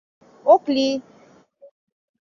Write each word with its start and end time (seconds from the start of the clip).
Ок 0.53 0.63
лий! 0.75 0.95